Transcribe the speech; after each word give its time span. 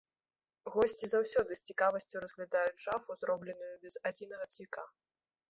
Госці 0.75 1.09
заўсёды 1.11 1.51
з 1.59 1.73
цікавасцю 1.73 2.23
разглядаюць 2.23 2.81
шафу, 2.85 3.19
зробленую 3.25 3.71
без 3.87 4.01
адзінага 4.13 4.51
цвіка! 4.57 4.83